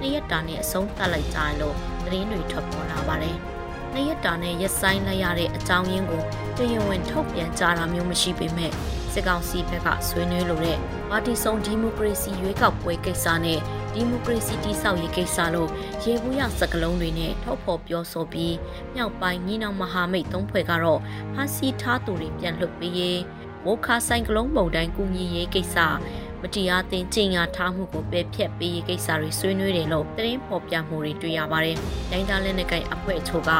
[0.00, 3.38] နှစ်ရက်တာနဲ့အဆုံးသတ်လိုက်ကြတယ်လို့သတင်းတွေထွက်ပေါ်လာပါတယ်။
[3.92, 6.22] နှစ်ရက်တာနဲ့ရက်ဆိုင်လိုက်ရတဲ့အကြောင်းရင်းကို
[6.58, 8.72] တရားဝင်ထုတ်ပြန်ကြတာမျိုးမရှိပေမဲ့
[9.12, 10.78] စစ်ကောင်စီဘက်ကဆွေးနွေးလိုတဲ့
[11.10, 13.60] ပါတီစုံဒီမိုကရေစီရွေးကောက်ပွဲကိစ္စနဲ့
[13.94, 15.70] ဒီမိုကရေစီတည်ဆောက်ရေးကိစ္စလို့
[16.04, 18.56] ရေဘူးရစကလုံးတွေနဲ့ထုတ်ဖော်ပြောဆိုပြီး
[18.94, 21.00] မြောက်ပိုင်းညီနောင်မဟာမိတ်သုံးဖွဲ့ကတော့
[21.32, 23.20] ဖမ်းဆီးထားသူတွေပြန်လွှတ်ပေးရေး
[23.66, 25.76] ဝိုခါဆိုင်ကလုံးပုံတိုင်းကူညီရေးကိစ္စ
[26.42, 31.76] မတရားသင်ကျင့်ရထားမှုကိုပယ်ဖျက်ပေးရေးကိစ္စတွေဆွေးနွေးတယ်လို့သတင်းဖော်ပြမှုတွေတွေ့ရပါတယ်။
[32.10, 33.50] တိုင်းသားလက်နက်ကိုင်အဖွဲ့အချို့က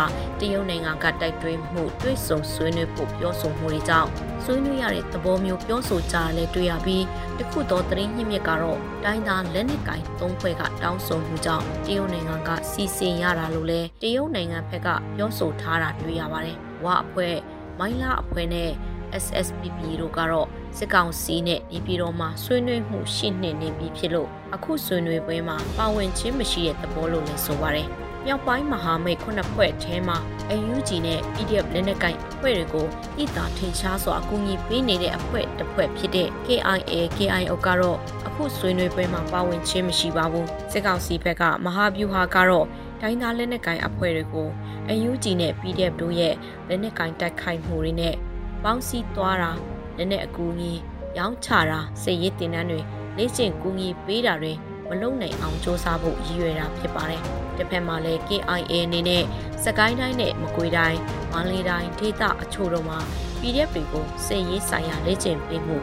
[0.40, 4.08] တရုတ်နိုင်ငံကတိုက်တွန်းမှုတွေ့ဆုံဆွေးနွေးဖို့ပြောဆိုမှုတွေကြောင့်
[4.44, 7.04] ဆွေးနွေးရတဲ့သဘောမျိုးပြောဆိုကြရလဲတွေ့ရပြီး
[7.38, 17.37] တခုသောသတင်းညှိမြစ်ကတော့တိုင်းသားလက်နက်ကိုင်သုံးဖွဲ့ကတောင်းဆိုမှုကြောင့်တရုတ်နိုင်ငံကစီစဉ်ရတာလို့လဲတရုတ်နိုင်ငံဘက်ကပြောဆိုထားတာတွေ့ရပါတယ်။ဝါအဖွဲ့
[17.78, 18.70] မိုင်းလာအဖွဲ့နဲ့
[19.25, 27.90] SSPP တို့ကတော့စစ်ကောင်စီနဲ့နေပြည်တော်မှာဆွေးနွေးမှုရှိနေနေပြီဖြစ်လို့အခုဆွေးနွေးပွဲမှာပါဝင်ခြင်းမရှိတဲ့သဘောလို့လည်းဆိုပါတယ်။
[28.26, 30.19] မြောက်ပိုင်းမဟာမိတ်ခုနှစ်ဖွဲ့ထဲမှာ
[30.57, 32.87] UNG နဲ့ PDF လက်နက်ကိုင်အဖွဲ့တွေကို
[33.17, 42.67] တိတာထင်ရှားစွာအကူအညီပေးနေတဲ့အဖွဲ့တစ်ဖွဲ့ဖြစ်တဲ့ KIA KIO ကတော့အခုဆွေးနွေးပွဲမှာပါဝင်ခြင်းမရှိပါဘူးစစ်ကောင်စီဘက်ကမဟာဗျူဟာကတော့
[43.00, 44.49] ဒိုင်းသားလက်နက်ကိုင်အဖွဲ့တွေကို
[45.09, 46.35] UNG နဲ့ PDF တို့ရဲ့
[46.69, 48.14] လက်နက်ကိုင်တိုက်ခိုက်မှုတွေနဲ့
[48.64, 49.50] ပေါင်းစည်းသွားတာ
[49.97, 50.73] လက်နက်အကူအညီ
[51.19, 52.81] ရောင်းချတာစစ်ရေးတင်နန်းတွေ
[53.17, 54.52] လေ့ကျင့်ကူညီပေးတာတွေ
[54.88, 57.23] မလုံနိုင်အောင်စ조사ဖို့ရည်ရွယ်တာဖြစ်ပါတယ်။
[57.57, 59.25] တစ်ဖက်မှာလည်း KIA အနေနဲ့
[59.64, 60.99] စကိုင်းတိုင်းနဲ့မကွေးတိုင်း
[61.33, 62.99] မန္တလေးတိုင်းဒေသအချို့တို့မှာ
[63.40, 65.76] PDF တွေကိုစစ်ရေးဆိုင်ရာလေ့ကျင့်ပေးမှု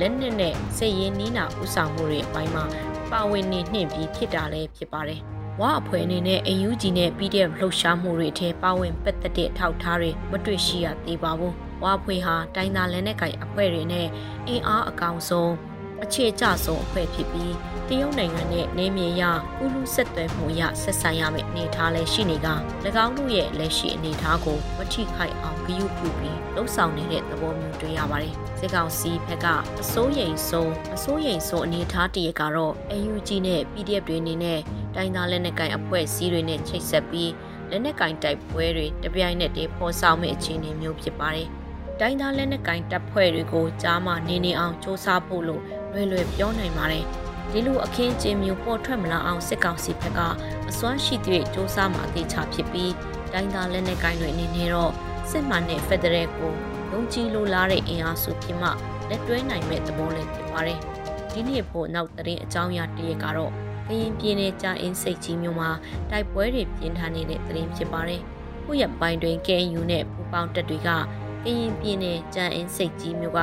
[0.00, 2.64] လက်နက်နဲ့စစ်ရေးနီးနာဥဆောင်မှုတွေအပိုင်းမှာ
[3.10, 5.20] ပါဝင်နေနှင့်ပြီးဖြစ်တာလည်းဖြစ်ပါတယ်။
[5.60, 14.06] ဝါအဖွဲ့အနေနဲ့ AUG နဲ့ PDF လှုပ်ရှားမှုတွေအထက်ပါဝင်ပတ်သက်တဲ့ထောက်ထားတွေမတွေ့ရှိရသေးပါဘူး။ ဝါဖွဲ့ဟာတိုင်းသားလက်နက်ကိုင်အဖွဲ့တွေနဲ့
[14.48, 15.52] အင်အားအကောင်ဆုံး
[16.04, 17.54] အခြေကျဆုံးအဖွဲ့ဖြစ်ပြီး
[17.88, 19.22] တရုတ်နိုင်ငံနဲ့နေမြေရ
[19.62, 22.48] ဥလူဆက်သွယ်မှုရဆက်ဆံရမယ့်အနေအထားလည်းရှိနေက၎
[23.04, 29.46] င်းတို့ရဲ့လက်ရှိအနေအထားကိုမထိခိုက်အောင်ဂရုပြုပြီးလှုပ်ဆောင်နေတဲ့သဘောမျိုးတွေ့ရပါတယ်။စစ်ကောင်စီဘက်က
[29.80, 34.60] အစိုးရိမ်ဆုံးအစိုးရိမ်ဆုံးအနေအထားတရကတော့ AUG နဲ့ PDF တွေအနေနဲ့
[34.94, 37.32] တိုင်းသားလက်နက်ကိုင်အဖွဲ့အစည်းတွေနဲ့ချိတ်ဆက်ပြီး
[37.70, 41.50] လက်နက်ကင်တိုက်ပွဲတွေတပြိုင်နက်တည်းဖော်ဆောင်မယ့်အခြေအနေမျိုးဖြစ်ပါတယ်။
[41.99, 45.61] တိုင်းသားလက်နက်ကင်တပ်ဖွဲ့တွေကိုကြားမှနေနေအောင်စ조사ဖို့လို့
[45.93, 47.05] လွယ်လွယ်ပြောနိုင်ပါတယ်။
[47.51, 50.19] ဒီလိုအခင်းကျင်းမျိုးပေါ်ထွက်မလာအောင်စစ်ကောင်စီဘက်က
[50.69, 52.93] အစွမ်းရှိတဲ့စ조사မှာအသေးချဖြစ်ပြီး
[53.33, 54.91] တိုင်းသားလက်နက်ကင်တွေအနေနဲ့တော့
[55.29, 56.51] စစ်မှန်တဲ့ဖက်ဒရယ်ကို
[56.91, 58.69] ယုံကြည်လိုလားတဲ့အင်အားစုဖြစ်မှ
[59.09, 60.79] လက်တွဲနိုင်မဲ့သဘောလည်းဖြစ်ပါတယ်။
[61.31, 63.51] ဒီနေ့ဖို့နောက်သတင်းအကြောင်းအရာတရက်ကတော့
[63.87, 65.69] ကရင်ပြည်နယ်ကြာအင်းစိတ်ကြီးမြို့မှာ
[66.09, 68.21] တိုက်ပွဲတွေပြင်းထန်နေတဲ့သတင်းဖြစ်ပါတယ်။
[68.63, 70.89] ခုရက်ပိုင်းတွင် KNU နဲ့ပူးပေါင်းတပ်တွေက
[71.44, 73.40] ကရင်ပြည်နယ်ကြာအင်းစိတ်ကြီးမြို့က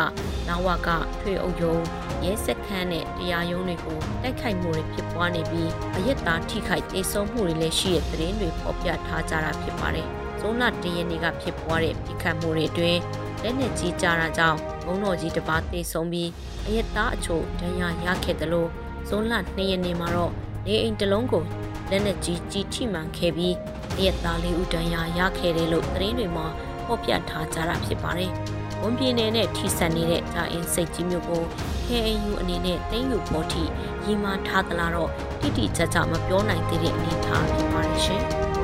[0.47, 0.89] နာဝက
[1.19, 1.83] ထွေအုပ်ရုံး
[2.23, 10.07] ရဲစက်ခန်းနဲ့တရားရုံးတွေကိုတိုက်ခိုက်မှုတွေဖြစ်ပွားနေပြီးအရက်သားထိခိုက်ဒေဆုံးမှုတွေလည်းရှိတဲ့သတင်းတွေဖော်ပြထားကြတာဖြစ်ပါတယ်။
[10.39, 12.99] ဇုံးလတရနေ့ကဖြစ်ပွားတဲ့ပြစ်ခတ်မှုတွေအတွင်း
[13.43, 16.29] လက်နက်ကြီးကြတာကြောင့်ဘုံတော်ကြီးတစ်ပါးသေဆုံးပြီး
[16.65, 18.69] အရက်သားအချို့ဒဏ်ရာရခဲ့တယ်လို့
[19.07, 20.31] ဇွန်လ2ရက်နေ့မှာတော့
[20.65, 21.43] နေအိမ်တစ်လုံးကို
[21.89, 23.55] လက်နက်ကြီးကြီးထိမှန်ခဲ့ပြီး
[23.97, 26.47] အရက်သားလေးဦးဒဏ်ရာရခဲ့တယ်လို့သတင်းတွေမှာ
[26.87, 28.31] ဖော်ပြထားကြတာဖြစ်ပါတယ်။
[28.81, 31.43] ဝန်ပြည်နယ်နဲ့ထိစပ်နေတဲ့ဂျာအင်းစိတ်ကြီးမျိုးကို
[31.85, 33.63] KAU အနေနဲ့တင်းယူဖို့ထိ
[34.05, 38.23] ရီမာထားသလားတော့တိတိကျကျမပြောနိုင်သေးတဲ့အနေအထားဖြစ်ပါတယ်ရှင်။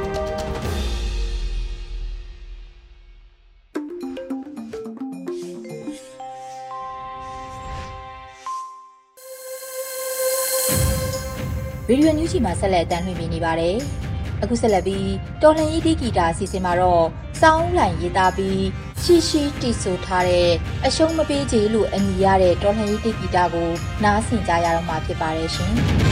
[11.88, 13.77] ဗီဒီယိုညူးချီမှာဆက်လက်တမ်းလွှင့်ပြနေပါတယ်။
[14.43, 15.10] အခုဆက်လက်ပြီး
[15.41, 17.06] တော်လှန်ရေးဒီဂီတာအစီအစဉ်မှာတော့
[17.41, 18.63] စောင်းလိုင်ရေးသားပြီး
[19.03, 20.49] ရှိရှိတီဆိုထားတဲ့
[20.86, 23.69] အရှုံးမပေးချေလို့အမည်ရတဲ့တော်လှန်ရေးဒီဂီတာကို
[24.03, 25.73] နားဆင်ကြရတော့မှာဖြစ်ပါတယ်ရှင်။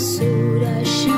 [0.00, 0.28] ဝဆူ
[0.62, 1.10] ရာရှ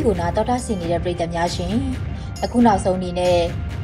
[0.00, 1.74] ရေဒီယိုအန်ယူဂျီကိုနာတော်တာဆင်နေတဲ့ပရိသတ်များရှင်
[2.44, 3.38] အခုနောက်ဆုံးအနေနဲ့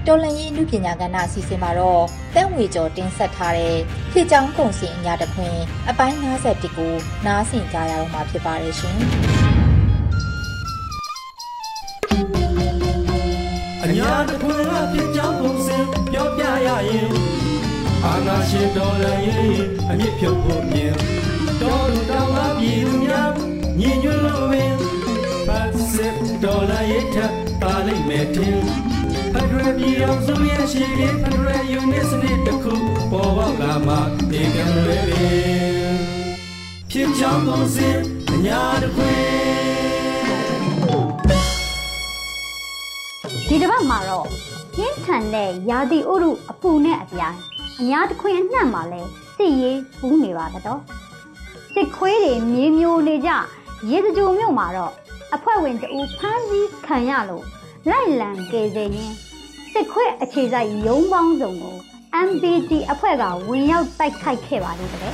[0.06, 3.76] တော်လန်ရေးအမှုပညာကဏ္ဍအစီအစဉ်မှာတော့တန့်ဝေကျော်တင်ဆက်ထားတဲ့
[4.12, 5.56] ဖြစ်ကြောင်းကုန်စင်အညာတခွင်
[5.88, 6.92] အပိုင်း51ကို
[7.26, 8.98] နားဆင်ကြရတော့မှာဖြစ်ပါတယ်ရှင်
[13.84, 17.08] အညာတခွင်ကဖြစ်ကြောင်းကုန်စင်ပြောပြရရင်
[18.04, 20.75] အာနာရှင်တော်လန်ရေးအမြင့်ဖြုတ်ဖို့
[29.98, 32.74] အောင်စုရဲ့ရှိလေးဖက်ဒရယ်ယူနစ်စနစ်တစ်ခု
[33.10, 33.94] ပေါ်ပေါက်လာမှ
[34.30, 35.96] ဒီကံလွယ်ပင်
[36.90, 37.98] ဖြစ်ချောင်းကုန်စင်
[38.32, 39.12] အညာတခွေ
[43.48, 44.26] ဒီတစ်ပတ်မှာတော့
[44.76, 47.36] ပြင်းထန်တဲ့ရာသီဥတုအပူနဲ့အပြိုင်
[47.80, 49.02] အညာတခွင်အနှံ့မှာလဲ
[49.36, 50.80] စစ်ရေးပူးနေပါတော့
[51.74, 53.30] စစ်ခွေးတွေမြေမျိုးနေကြ
[53.90, 54.92] ရေစကြိုမြို့မှာတော့
[55.34, 57.44] အဖွဲ့ဝင်တဦးဖမ်းဆီးခံရလို့
[57.90, 59.25] လိုက်လံကယ်ဆယ်ရင်း
[59.78, 61.76] စစ်ခွေးအခြေစိုက်ရုံးပေါင်းစုံကို
[62.28, 65.12] MPT အဖွဲ့ကဝင်ရောက်တိုက်ခိုက်ခဲ့ပါလေတဲ့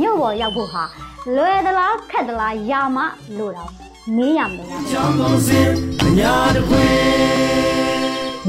[0.00, 0.84] မြို့ပေါ်ရောက်ဖို့ဟာ
[1.36, 2.98] လွယ်သလားခက်သလားယာမ
[3.38, 3.70] လို့တော့
[4.16, 5.70] မေးရမယ်လားချောင်းကုန်စင်
[6.02, 6.86] အညာတခွေ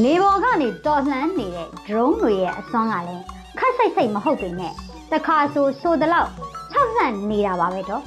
[0.04, 3.23] နေပေါ်ကနေတော်လှန်နေတဲ့ drone တွေရဲ့အစွမ်းကလည်း
[3.60, 4.73] ခက်စိတ်စိတ်မဟုတ်ပေမဲ့
[5.12, 6.30] တခါဆိုဆိုတလောက်
[6.73, 8.04] ၆ဆန့်နေတာပါပဲတော့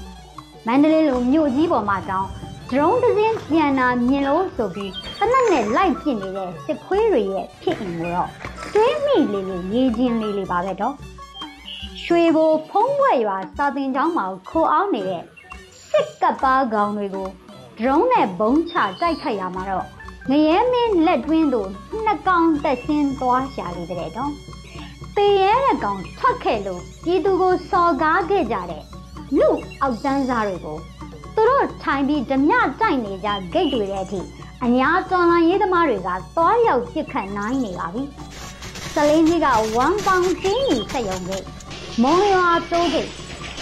[0.67, 2.29] မန္တလေးလိုမြို့ကြီးပေါ်မှာတောင်း
[2.71, 8.29] drone တစ်စင်းပြန်လာမြင်လို့ဆိုပြီးတနက်နဲ့လိုက်ပြစ်နေတဲ့စစ်ခွေးတွေရဲ့ဖြစ်အင်ကိုတော့
[8.75, 10.95] တွေးမိလေးလေးရေးချင်းလေးလေးပါပဲတော့
[12.05, 15.23] ရွှေဘိုဖုံးဘွဲ့ရွာစာတင်ကျောင်းမှာခိုအောင်နေတဲ့
[15.91, 17.29] စစ်ကပ်ပါကောင်တွေကို
[17.79, 19.87] ဒရုန်းနဲ့ဘုံချတိုက်ခိုက်ရမှာတော့
[20.31, 21.69] ငရဲမင်းလက်တွင်းတို့
[22.05, 24.33] နှစ်ကောင်တက်ဆင်းသွားရှာလေတဲ့တော့
[25.17, 28.83] တေရဲတဲ့ကောင်ထွက်ခဲ့လို့ပြည်သူကိုစော်ကားခဲ့ကြတဲ့
[29.39, 29.49] လူ
[29.81, 30.79] အောက်တန်းစားတွေကို
[31.35, 34.21] သူတို့ထိုင်ပြီးဓမြတိုက်နေကြဂိတ်တွေတဲ့အထိ
[34.65, 38.03] အညာတော်လန်ရေးသမားတွေကသွားရောက်ပြစ်ခတ်နိုင်နေပါပြီ။
[38.95, 41.43] စလင်းကြီးကဝမ်ပေါင်ကျင်းကြီးဆက်ယုံခဲ့
[42.01, 43.11] မုံရွာတိုးဂိတ်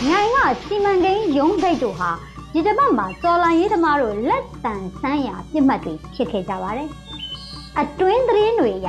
[0.06, 2.10] မြိုင်ကစီမံကိန်းရုံးဂိတ်တို့ဟာ
[2.52, 6.88] ဒီတစ်ပတ်မှာစော်လန်ရေးသမားတို့လက်တန်ဆန်းရာပြစ်မှတ်တွေဖြစ်ခဲ့ကြပါတယ်။
[7.80, 8.88] အတွင်းသတင်းတွေရ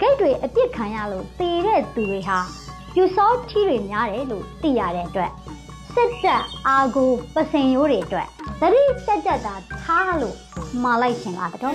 [0.00, 2.38] ဂိတ်တွေအပြစ်ခံရလို့တေတဲ့သူတွေဟာ
[2.94, 5.30] ပြူစောထီးတွေများတယ်လို့သိရတဲ့အတွက်
[5.94, 8.28] စစ်တပ်အာကိုပစင်ရိုးတွေအတွက်
[8.60, 10.36] သတိတက်တက်တာထားလို့
[10.82, 11.74] မှာလိုက်ရှင်လာတော့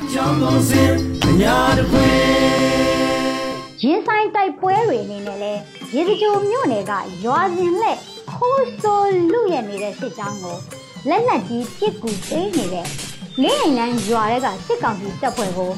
[3.84, 5.54] ရင်ဆိုင်တိုက်ပွဲတွေအနေနဲ့လဲ
[5.96, 6.94] ရေစကြိုမြို့နယ်က
[7.26, 8.00] ရွာစဉ်လက်
[8.34, 10.58] ခိုးဆိုးလူရနေတဲ့စစ်ကြောင်းကို
[11.10, 12.88] လက်နက်ကြီးပစ်ကူပေးနေတဲ့
[13.42, 15.72] လင်းအိမ်လန်းရွာတွေကစစ်ကောင်စီတပ်ဖွဲ့ကို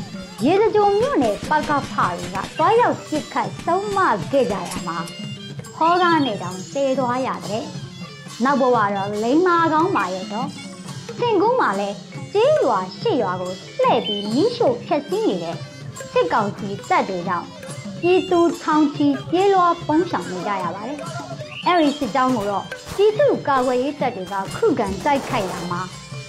[0.46, 4.00] ရေစကြိုမြို့နယ်ပကဖတွေကတွားရောက်ပစ်ခတ်ဆုံးမ
[4.32, 4.98] ခဲ့ကြရမှာ
[5.78, 7.66] ဟောကားနဲ့တောင်တေသွားရတယ်
[8.44, 10.48] နောက်ဘဝတော့လိန်မာကောင်းပါရဲ့တော့
[11.20, 11.90] စင်ကူးမှာလဲ
[12.34, 15.56] ကျေးရွာရှစ်ရွာကိုလှည့်ပြီးမိရှို့ဖျက်ဆီးနေတဲ့
[16.12, 17.48] စစ်ကောင်စီတပ်တွေကြောင့်
[18.02, 21.00] ပြည်သူထောင်ချီပြေးလွှားပုံဆောင်နေကြရပါတယ်။
[21.68, 25.82] အဲဒီစစ်ကြောင်းကိုတော့ပြည်သူကာကွယ်ရေးတပ်တွေကခုခံတိုက်ခိုက်လာမှာ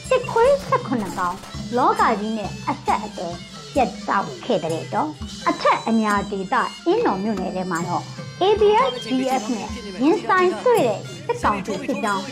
[0.08, 1.36] စစ်ခွေး18ကောင်
[1.76, 3.34] လောကကြီးနဲ့အဆက်အသွယ်
[3.74, 5.08] ပြတ်တောက်ခဲ့တဲ့တော့
[5.48, 6.54] အထက်အညာဒေသ
[6.86, 8.04] အင်းတော်မြို့နယ်ထဲမှာတော့
[8.42, 9.68] ABS DF နဲ့
[10.02, 12.24] ရင်ဆိုင်တွေ့တဲ့စစ်ကောင်စီစစ်ကြောင်း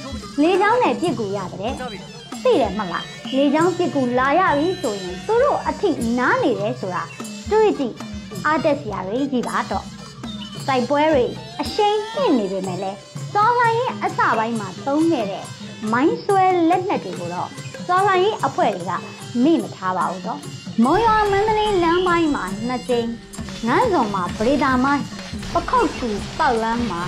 [0.42, 1.74] လေကြောင်းနဲ့ပြစ်ကူရတယ်
[2.44, 7.04] သိတယ်မလားလေကြောင်းပြစ်ကူလာရပြီဆိုရင်သူတို့အထိနားနေတယ်ဆိုတာ
[7.50, 7.94] တွေ့ကြည့်
[8.46, 9.84] အားတက်စရာတွေကြီးပါတော့
[10.66, 11.24] စိုက်ပွဲတွေ
[11.60, 12.98] အရှိန်နှင့်နေပေမဲ့လည်း
[13.34, 15.44] စော်လိုင်းရေးအစပိုင်းမှာသုံးခဲ့တဲ့
[15.92, 17.48] မိုင်းဆွဲလက်နက်တွေကိုတော့
[17.86, 18.92] စော်လိုင်းရေးအဖွဲ့တွေက
[19.42, 20.40] မိမထားပါဘူးတော့
[20.84, 23.08] မော်ရွာမန္တလေးလမ်းပိုင်းမှာနှစ်ကြိမ်
[23.66, 25.04] ငန်းစုံမှာပရိဒါမိုင်း
[25.52, 27.02] ပခုတ်တူပေါက်လမ်းမှာ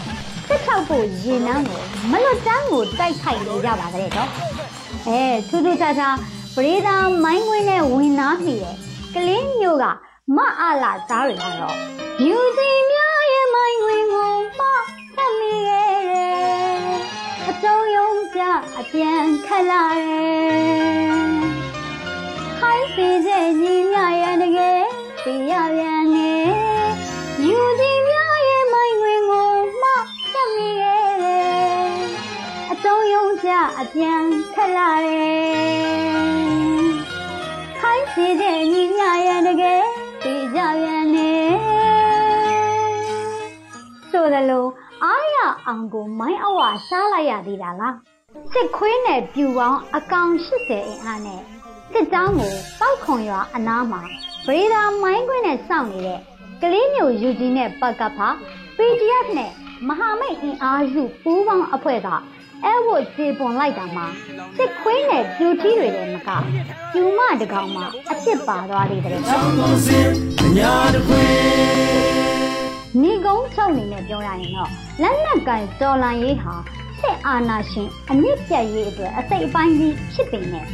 [0.47, 4.29] စစ်ထောက်ဖို့ရေနန်းကိုမလွတ်တမ်းကိုတိုက်ခိုက်နေကြပါတဲ့တော့
[5.09, 6.17] အဲထူးထူးခြားခြား
[6.57, 8.77] ပရိဒါမိုင်းခွင်းနဲ့ဝင်နာမိတဲ့
[9.15, 9.85] ကလေးမျိုးက
[10.37, 11.77] မအားလာသားတွေကတော့
[12.25, 14.61] ယူစီများရဲ့မိုင်းခွင်းကိုမ
[15.17, 15.93] သတ်မိရဲ့
[17.49, 18.41] အတုံးယုံကြ
[18.79, 21.21] အပြန်ခက်လာတယ်
[22.59, 24.83] ခိုင်းစီတဲ့ညီမရဲ့တကယ်
[25.23, 26.33] ပြရပြန်နေ
[27.47, 29.53] ယူစီများရဲ့မိုင်းခွင်းကို
[29.83, 29.85] မ
[30.33, 31.11] သတ်မိရဲ့
[32.73, 36.31] အတုံးယုံကြအပြန်ခက်လာတယ်
[37.81, 39.90] ခိုင်းစီတဲ့ညီမရဲ့တကယ်
[40.23, 41.33] ပြကြပြန်နေ
[44.11, 44.67] ဆိုသလို
[45.05, 47.95] အားရအောင်ကိုမိုင်းအဝရှားလိုက်ရသေးတာလား
[48.53, 51.41] စစ်ခွေးနဲ့ပြူပေါင်းအကောင်80အင်အားနဲ့
[51.93, 54.03] စစ်ကြောင်းကိုပောက်ခွန်ရွာအနားမှာ
[54.47, 56.21] ဗရေဒါမိုင်းခွင်းနဲ့စောင့်နေတဲ့
[56.63, 58.29] ကလေးမျိုးယူကြီးနဲ့ပတ်ကပ်ဖာ
[58.77, 59.53] PDF နဲ့
[59.89, 62.09] မဟာမိတ်အင်အားစုပူးပေါင်းအဖွဲ့က
[62.65, 64.07] အဲဝတ်ကြေပွန်လိုက်တာမှာ
[64.57, 66.31] စစ်ခွေးနဲ့ပြူထီးတွေလည်းမက
[66.93, 70.09] ပြူမတကောင်မှအစ်စ်ပါသွားသေးတယ်ချောနော်င်းကုန်စင်
[70.43, 71.25] အညာတခွေ
[73.03, 74.71] နေကုန်းချုပ်နေနဲ့ပြောရရင်တော့
[75.03, 76.55] လက်နက်ကင်တော်လန်ရေးဟာ
[77.01, 80.67] စစ်အာဏာရှင်အမြင့်ပြတ်ရေးအတွက်အစိတ်အပိုင်းကြီးဖြစ်ပေမဲ့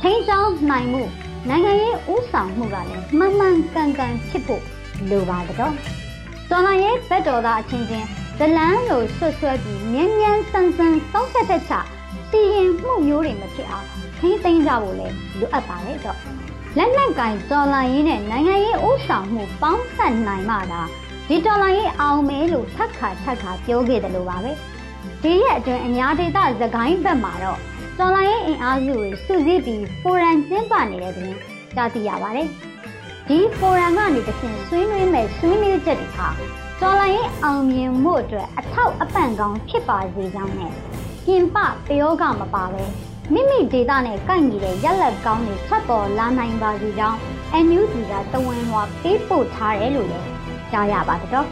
[0.00, 1.02] ထိန်းချောင်းနိုင်မှု
[1.48, 4.62] နိုင်ငံရေးဥဆောင်မှုကလည်းမှန်မှန်ကန်ကန်ဖြစ်ဖို့
[5.10, 5.74] လိုပါတော့
[6.50, 8.08] တော်လန်ရေးဘက်တော်သားအချင်းချင်း
[8.42, 11.72] ဇလန်းလိုဆွတ်ဆွဲပြီးမြင်းမြန်းဆန်းဆန်းစောင့်ဆက်တဲ့ချ
[12.30, 13.86] စီရင်မှုမျိုးတွေမဖြစ်အောင်
[14.18, 16.18] ထိန်းသိမ်းကြဖို့လည်းလိုအပ်ပါတယ်တော့
[16.76, 20.82] လက်နက်ကင်တော်လိုင်းရေးနဲ့နိုင်ငံရေးဥဆောင်မှုပေါင်းစပ်နိုင်မှသာ
[21.28, 24.52] ဒီတော်လိုင်းရေးအောင်မဲလို့ထပ်ခါထပ်ခါပြောခဲ့တယ်လို့ပါပဲ
[25.22, 27.58] ဒီရက်အတွင်းအများဒေသသခိုင်းဘက်မှာတော့
[27.98, 31.34] တော်လိုင်းရေးအင်အားစုတွေစုစည်းပြီးဖိုရမ်ကျင်းပနေတဲ့တွင်
[31.74, 32.48] ကြားသိရပါတယ်
[33.28, 36.28] ဒီဖိုရမ်ကနေတစ်ဆင့်ဆွေးနွေးမဲ့ဆွေးနွေးချက်တွေဟာ
[36.82, 40.72] တော်လိုင်းရေးအောင်မြင်မှုအတွက်အထောက်အပံ့ကောင်းဖြစ်ပါစေကြောင်းနဲ့
[41.26, 42.82] ပြင်ပပယောဂမပါပဲ
[43.32, 47.18] မိမိဒေတာနဲ့ကိုက်ညီတဲ့ရက်လက်ကောင်းတွေထွက်ပေါ်လာနိုင်ပါစေကြောင်း
[47.66, 50.26] NUG ကတဝန်လွှာပေးပို့ထားတယ်လို့လည်း
[50.72, 51.46] ကြားရပါတော့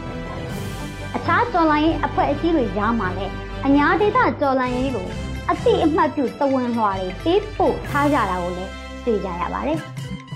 [1.15, 3.33] အခြားတော်လိုင်းရေးအဖွဲ့အစည်းတွေကြားမှာလည်း
[3.65, 5.07] အညာဒေတာတော်လိုင်းရေးကို
[5.49, 8.71] အတိအမှတ်ပြုတဝန်လွှာတွေပေးပို့ထားကြတာကိုလည်း
[9.05, 9.79] သိကြရပါတယ်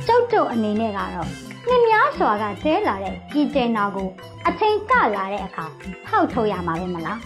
[0.08, 4.10] ကျုပ်တို့အနေနဲ့ကတော့ နှစ်များစွာကကျဲလာတဲ့ကြီးကျယ်နာကို
[4.48, 5.66] အချိန်ကလာတဲ့အခါ
[6.08, 7.20] ထောက်ထုတ်ရမှာပဲမလား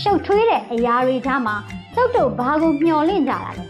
[0.00, 1.56] ရှုပ်ထွေးတဲ့အရာတွေထားမှာ
[1.94, 3.64] ကျုပ်တို့ဘာကိုမျှော်လင့်ကြတာလဲ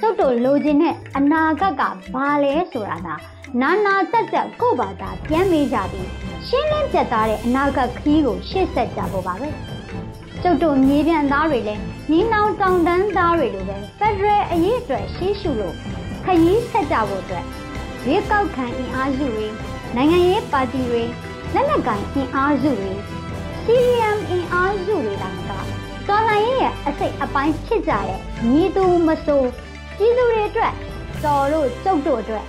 [0.00, 1.82] ကျုပ်တို့လိုချင်တဲ့အနာဂတ်က
[2.14, 3.08] ဘာလဲဆိုတာက
[3.62, 6.08] နာနာတက်တက်ကိုယ့်ဘာသာပြန်မေးကြပြီး
[6.46, 9.48] ရှင်းလင်းပြတ်သားတဲ့အနာဂတ်ခရီးကိုရှေ့ဆက်ကြဖို့ပါပဲ
[10.42, 15.74] ကျုပ်တို့မြေပြန်သားတွေလည်းညီနောင်တောင်တန်းသားတွေလိုပဲဖက်ဒရယ်အရေးအတွက်ရှေးရှုလို့
[16.24, 17.44] ခရီးဆက်ကြဖို့အတွက်
[18.08, 19.46] ရွေးကောက်ခံအင်အားစုတွေ
[19.96, 21.02] နိုင်ငံရေးပါတီတွေ
[21.54, 22.92] လက်နက်ကိုင်အင်အားစုတွေ
[23.64, 25.50] CRM အင်အားစုတွေကက
[26.08, 29.48] တော်လှန်ရေးရဲ့အစိတ်အပိုင်းဖြစ်ကြတဲ့ညီသူမဆိုး
[29.96, 30.74] ပြည်သူတွေအတွက်
[31.24, 32.44] တော်တို့ကျုပ်တို့အတွက်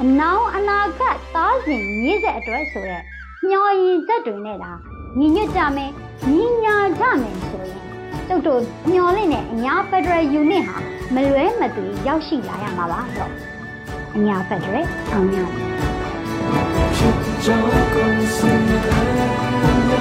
[0.00, 3.02] အနောင်အနာဂတ်သားစဉ်မြည်တဲ့အတွက်ဆိုရက်
[3.48, 4.72] မျော်ရည်ချက်တွေနဲ့ဒါ
[5.18, 5.90] ညီညွတ်ကြမယ်
[6.30, 7.82] ညီညာကြမယ်ဆိုရင်
[8.28, 10.76] ကျုပ်တို့မျော်လင့်တဲ့အညာဖက်ဒရယ်ယူနစ်ဟာ
[11.14, 13.55] မလွဲမသွေရောက်ရှိလာရမှာပါတော့
[14.16, 15.36] အညာဖက်ဒရယ်အောင်ရ
[16.96, 19.96] ချောင်းကုန်စင်အညာ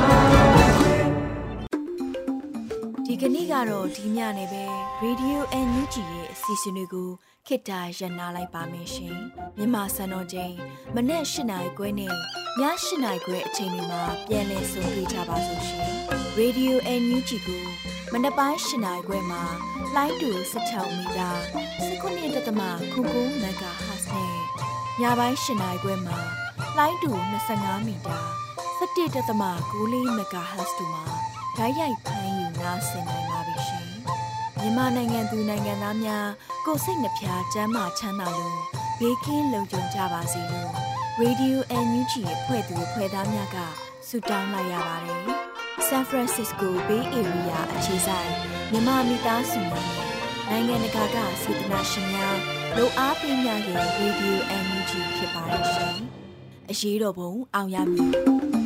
[3.05, 4.63] ဒီကနေ့ကတော့ဒီညနေပဲ
[5.03, 7.09] Radio NUG ရဲ့အစီအစဉ်လေးကို
[7.47, 9.15] ခေတ္တရနာလိုက်ပါမယ်ရှင်
[9.57, 10.53] မြန်မာစံတော်ချိန်
[10.95, 12.15] မနေ့၈နိုင်ခွဲနဲ့ည
[12.61, 12.63] ၈
[13.03, 15.89] နိုင်ခွဲအချိန်တွေမှာပြောင်းလဲဆိုပြကြပါစို့ရှင်
[16.39, 17.63] Radio NUG ကို
[18.13, 19.43] မနေ့ပိုင်း၈နိုင်ခွဲမှာ
[19.95, 21.29] လိုင်းတူ16မီတာ
[21.79, 22.47] 19.7 MHz
[23.43, 23.55] နဲ့
[25.01, 26.17] ညပိုင်း၈နိုင်ခွဲမှာ
[26.77, 27.11] လိုင်းတူ
[27.49, 28.19] 25မီတာ
[28.79, 29.53] 17.6 MHz တို့မှာ
[31.57, 33.89] ဓာတ်ရိုက်ဖမ်းယူနာဆင်နိုင်ပါပြီရှင်။
[34.59, 36.27] မြန်မာနိုင်ငံသူနိုင်ငံသားများ
[36.65, 38.59] ကိုယ်စိတ်နှပြချမ်းမာချမ်းသာလို့
[38.99, 40.71] ဘေးကင်းလုံခြုံကြပါစေလို့
[41.21, 41.55] Radio
[41.85, 43.57] NUG ရဲ့ဖွဲ့သူဖွဲ့သားများက
[44.07, 45.23] ဆုတောင်းလိုက်ရပါတယ်။
[45.87, 48.31] San Francisco Bay Area အခြေဆိုင်
[48.71, 50.09] မြန်မာမိသားစုများနဲ့
[50.49, 52.37] နိုင်ငံတကာကစေတနာရှင်များ
[52.77, 54.35] လို့အားပေးကြတဲ့ Radio
[54.65, 55.97] NUG ဖြစ်ပါတယ်ရှင်။
[56.71, 58.11] အရေးတော်ပုံအောင်ရမည်။